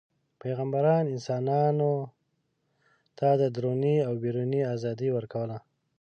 پیغمبران 0.41 1.03
انسانانو 1.15 1.91
ته 3.17 3.29
دروني 3.55 3.95
او 4.07 4.13
بیروني 4.23 4.61
ازادي 4.73 5.09
ورکوله. 5.15 5.57